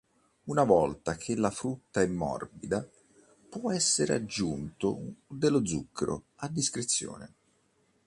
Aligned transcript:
Una 0.45 0.63
volta 0.63 1.13
che 1.15 1.35
la 1.35 1.51
frutta 1.51 2.01
è 2.01 2.07
morbida, 2.07 2.83
può 3.49 3.71
essere 3.71 4.15
aggiunto 4.15 4.99
dello 5.27 5.63
zucchero, 5.63 6.23
a 6.37 6.47
discrezione. 6.49 7.33